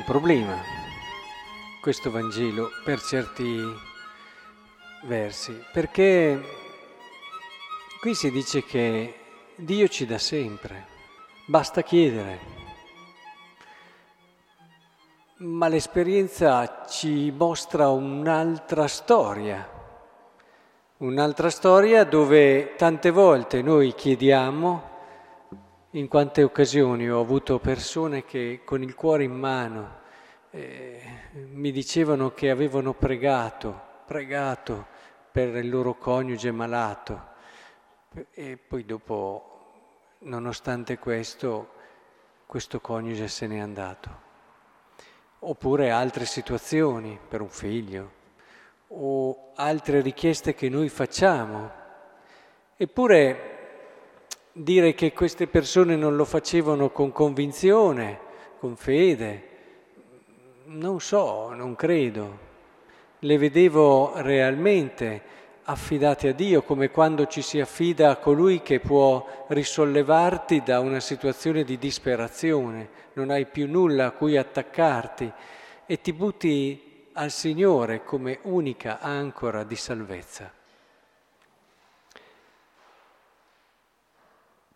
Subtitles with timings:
[0.00, 0.56] un problema
[1.82, 3.62] questo Vangelo per certi
[5.04, 6.40] versi, perché
[8.00, 9.14] qui si dice che
[9.56, 10.86] Dio ci dà sempre,
[11.46, 12.38] basta chiedere.
[15.38, 19.68] Ma l'esperienza ci mostra un'altra storia,
[20.98, 24.89] un'altra storia dove tante volte noi chiediamo,
[25.92, 29.98] in quante occasioni ho avuto persone che con il cuore in mano
[30.50, 31.02] eh,
[31.50, 34.86] mi dicevano che avevano pregato, pregato
[35.32, 37.28] per il loro coniuge malato
[38.30, 39.72] e poi dopo,
[40.18, 41.72] nonostante questo,
[42.46, 44.28] questo coniuge se n'è andato
[45.40, 48.18] oppure altre situazioni per un figlio
[48.88, 51.78] o altre richieste che noi facciamo.
[52.76, 53.59] Eppure
[54.52, 58.18] dire che queste persone non lo facevano con convinzione,
[58.58, 59.48] con fede,
[60.66, 62.48] non so, non credo.
[63.20, 69.44] Le vedevo realmente affidate a Dio, come quando ci si affida a colui che può
[69.48, 75.30] risollevarti da una situazione di disperazione, non hai più nulla a cui attaccarti
[75.86, 80.59] e ti butti al Signore come unica ancora di salvezza.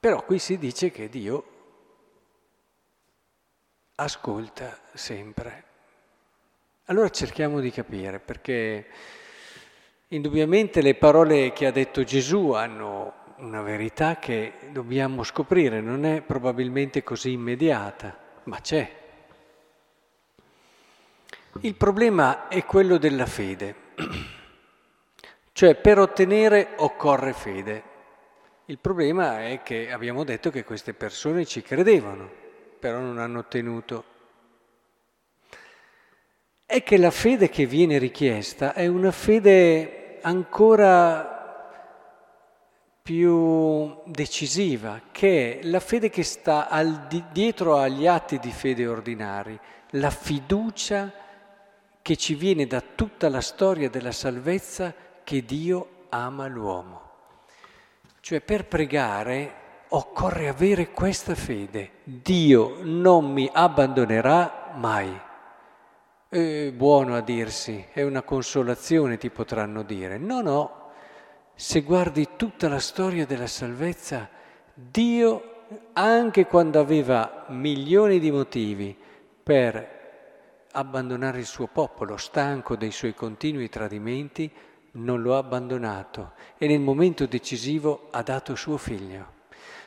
[0.00, 1.44] Però qui si dice che Dio
[3.96, 5.64] ascolta sempre.
[6.86, 8.86] Allora cerchiamo di capire perché
[10.12, 16.20] Indubbiamente le parole che ha detto Gesù hanno una verità che dobbiamo scoprire, non è
[16.20, 18.92] probabilmente così immediata, ma c'è.
[21.60, 23.74] Il problema è quello della fede,
[25.52, 27.82] cioè per ottenere occorre fede.
[28.70, 32.30] Il problema è che abbiamo detto che queste persone ci credevano,
[32.78, 34.04] però non hanno ottenuto.
[36.64, 41.72] È che la fede che viene richiesta è una fede ancora
[43.02, 46.68] più decisiva, che è la fede che sta
[47.08, 49.58] di, dietro agli atti di fede ordinari,
[49.94, 51.12] la fiducia
[52.00, 54.94] che ci viene da tutta la storia della salvezza
[55.24, 57.09] che Dio ama l'uomo.
[58.20, 59.54] Cioè per pregare
[59.88, 61.90] occorre avere questa fede.
[62.04, 65.18] Dio non mi abbandonerà mai.
[66.28, 70.16] È buono a dirsi, è una consolazione, ti potranno dire.
[70.16, 70.90] No, no,
[71.54, 74.28] se guardi tutta la storia della salvezza,
[74.72, 75.64] Dio,
[75.94, 78.96] anche quando aveva milioni di motivi
[79.42, 79.98] per
[80.72, 84.50] abbandonare il suo popolo, stanco dei suoi continui tradimenti,
[84.92, 89.38] non lo ha abbandonato e nel momento decisivo ha dato suo figlio.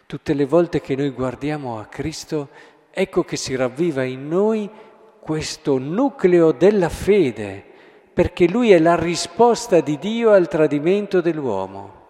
[0.06, 2.50] Tutte le volte che noi guardiamo a Cristo,
[2.92, 4.70] ecco che si ravviva in noi
[5.20, 7.64] questo nucleo della fede,
[8.14, 12.02] perché lui è la risposta di Dio al tradimento dell'uomo.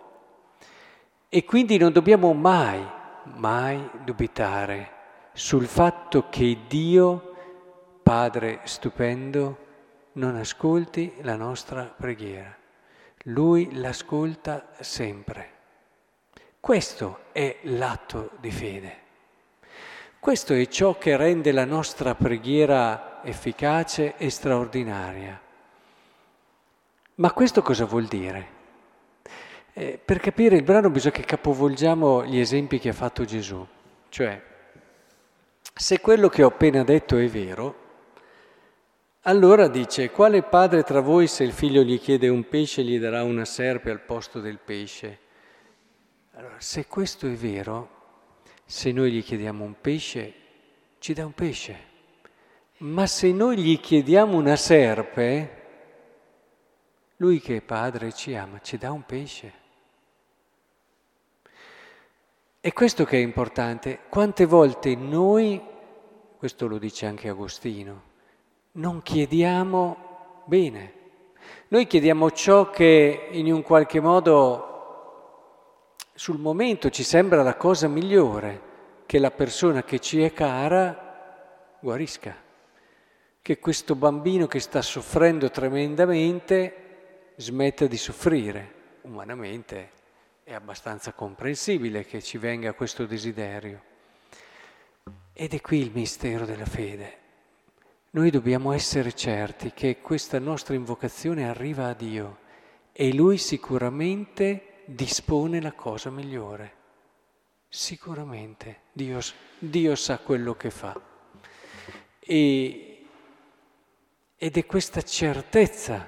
[1.29, 2.85] E quindi non dobbiamo mai,
[3.35, 4.91] mai dubitare
[5.33, 7.33] sul fatto che Dio,
[8.03, 9.57] Padre stupendo,
[10.13, 12.61] non ascolti la nostra preghiera.
[13.27, 15.51] Lui l'ascolta sempre.
[16.59, 18.97] Questo è l'atto di fede.
[20.19, 25.39] Questo è ciò che rende la nostra preghiera efficace e straordinaria.
[27.15, 28.47] Ma questo cosa vuol dire?
[29.73, 33.65] Eh, per capire il brano bisogna che capovolgiamo gli esempi che ha fatto Gesù.
[34.09, 34.41] Cioè,
[35.73, 37.82] se quello che ho appena detto è vero,
[39.25, 43.23] allora dice, quale padre tra voi se il figlio gli chiede un pesce gli darà
[43.23, 45.19] una serpe al posto del pesce?
[46.33, 48.01] Allora, se questo è vero,
[48.65, 50.33] se noi gli chiediamo un pesce,
[50.99, 51.91] ci dà un pesce.
[52.79, 55.61] Ma se noi gli chiediamo una serpe,
[57.17, 59.53] lui che è padre ci ama, ci dà un pesce.
[62.59, 65.61] E questo che è importante, quante volte noi,
[66.37, 68.11] questo lo dice anche Agostino,
[68.73, 71.01] non chiediamo bene.
[71.69, 78.71] Noi chiediamo ciò che in un qualche modo sul momento ci sembra la cosa migliore
[79.05, 82.35] che la persona che ci è cara guarisca,
[83.41, 88.81] che questo bambino che sta soffrendo tremendamente smetta di soffrire.
[89.01, 89.89] Umanamente
[90.43, 93.81] è abbastanza comprensibile che ci venga questo desiderio.
[95.33, 97.22] Ed è qui il mistero della fede.
[98.15, 102.37] Noi dobbiamo essere certi che questa nostra invocazione arriva a Dio
[102.91, 106.73] e Lui sicuramente dispone la cosa migliore.
[107.67, 109.17] Sicuramente Dio,
[109.57, 111.01] Dio sa quello che fa.
[112.19, 113.07] E
[114.37, 116.07] Ed è questa certezza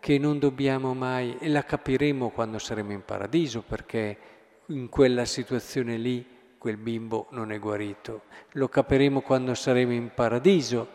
[0.00, 4.18] che non dobbiamo mai, e la capiremo quando saremo in paradiso, perché
[4.66, 6.26] in quella situazione lì
[6.58, 8.22] quel bimbo non è guarito.
[8.52, 10.88] Lo capiremo quando saremo in paradiso,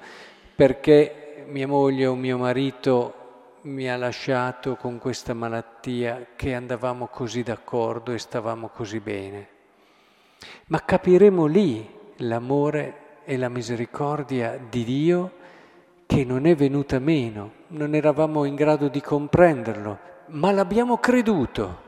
[0.55, 3.21] perché mia moglie o mio marito
[3.63, 9.47] mi ha lasciato con questa malattia che andavamo così d'accordo e stavamo così bene.
[10.67, 15.31] Ma capiremo lì l'amore e la misericordia di Dio
[16.05, 19.97] che non è venuta meno, non eravamo in grado di comprenderlo,
[20.27, 21.81] ma l'abbiamo creduto.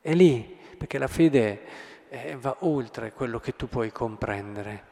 [0.00, 1.60] È lì, perché la fede
[2.08, 4.89] eh, va oltre quello che tu puoi comprendere.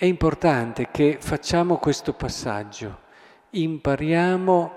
[0.00, 2.98] È importante che facciamo questo passaggio,
[3.50, 4.72] impariamo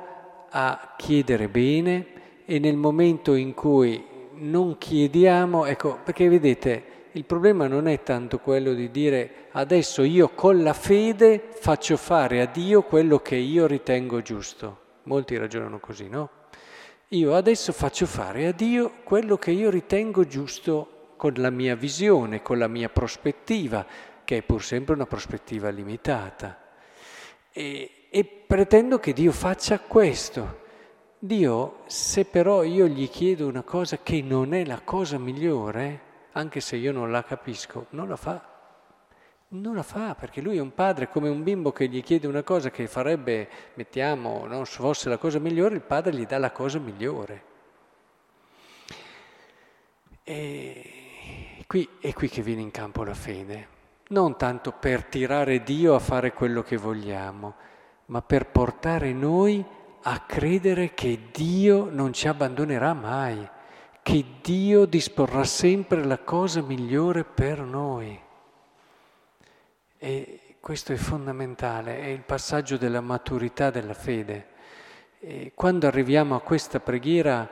[0.50, 2.08] a chiedere bene
[2.44, 4.04] e nel momento in cui
[4.38, 10.30] non chiediamo, ecco, perché vedete, il problema non è tanto quello di dire adesso io
[10.30, 14.80] con la fede faccio fare a Dio quello che io ritengo giusto.
[15.04, 16.30] Molti ragionano così, no?
[17.10, 22.42] Io adesso faccio fare a Dio quello che io ritengo giusto con la mia visione,
[22.42, 23.86] con la mia prospettiva,
[24.32, 26.58] che è pur sempre una prospettiva limitata.
[27.52, 30.62] E, e pretendo che Dio faccia questo.
[31.20, 36.00] Dio, se però io gli chiedo una cosa che non è la cosa migliore,
[36.32, 38.42] anche se io non la capisco, non la fa.
[39.50, 42.44] Non la fa perché lui è un padre come un bimbo che gli chiede una
[42.44, 46.80] cosa che farebbe, mettiamo, non fosse la cosa migliore, il padre gli dà la cosa
[46.80, 47.44] migliore.
[50.24, 53.80] E qui, è qui che viene in campo la fede,
[54.12, 57.56] non tanto per tirare Dio a fare quello che vogliamo,
[58.08, 59.64] ma per portare noi
[60.04, 63.50] a credere che Dio non ci abbandonerà mai
[64.04, 68.20] che Dio disporrà sempre la cosa migliore per noi.
[69.98, 74.48] E questo è fondamentale, è il passaggio della maturità della fede.
[75.20, 77.48] E quando arriviamo a questa preghiera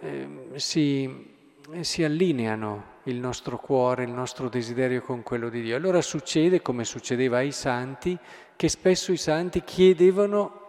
[0.00, 1.34] eh, si,
[1.80, 5.76] si allineano il nostro cuore, il nostro desiderio con quello di Dio.
[5.76, 8.16] Allora succede, come succedeva ai santi,
[8.54, 10.66] che spesso i santi chiedevano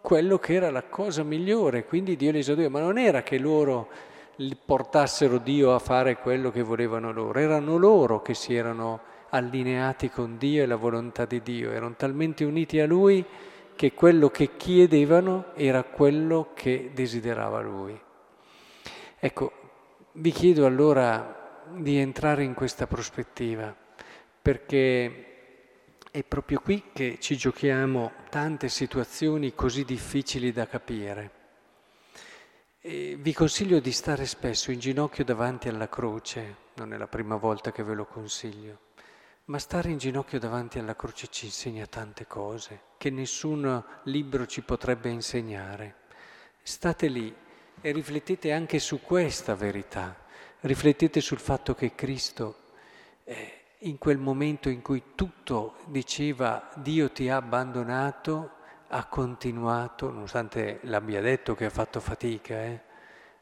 [0.00, 3.88] quello che era la cosa migliore, quindi Dio li esaudeva, ma non era che loro
[4.64, 9.00] portassero Dio a fare quello che volevano loro, erano loro che si erano
[9.30, 13.24] allineati con Dio e la volontà di Dio, erano talmente uniti a Lui
[13.74, 17.98] che quello che chiedevano era quello che desiderava Lui.
[19.18, 19.52] Ecco,
[20.12, 21.39] vi chiedo allora
[21.76, 23.74] di entrare in questa prospettiva,
[24.42, 25.26] perché
[26.10, 31.38] è proprio qui che ci giochiamo tante situazioni così difficili da capire.
[32.80, 37.36] E vi consiglio di stare spesso in ginocchio davanti alla croce, non è la prima
[37.36, 38.78] volta che ve lo consiglio,
[39.44, 44.62] ma stare in ginocchio davanti alla croce ci insegna tante cose che nessun libro ci
[44.62, 45.96] potrebbe insegnare.
[46.62, 47.34] State lì
[47.80, 50.28] e riflettete anche su questa verità,
[50.60, 52.56] riflettete sul fatto che Cristo
[53.24, 58.50] eh, in quel momento in cui tutto diceva Dio ti ha abbandonato,
[58.88, 62.80] ha continuato, nonostante l'abbia detto che ha fatto fatica, eh,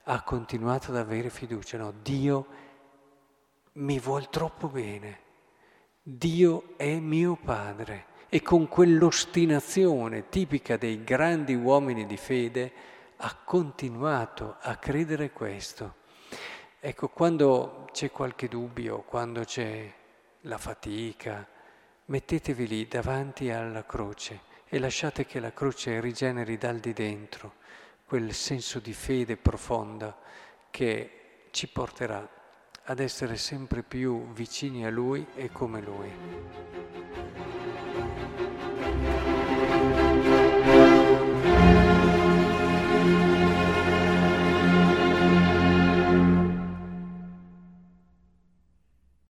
[0.04, 1.78] ha continuato ad avere fiducia.
[1.78, 2.46] No, Dio
[3.72, 5.20] mi vuol troppo bene,
[6.02, 12.72] Dio è mio padre e con quell'ostinazione tipica dei grandi uomini di fede
[13.16, 15.97] ha continuato a credere questo.
[16.80, 19.92] Ecco, quando c'è qualche dubbio, quando c'è
[20.42, 21.44] la fatica,
[22.04, 27.54] mettetevi lì davanti alla croce e lasciate che la croce rigeneri dal di dentro
[28.04, 30.16] quel senso di fede profonda
[30.70, 32.26] che ci porterà
[32.84, 36.10] ad essere sempre più vicini a Lui e come Lui.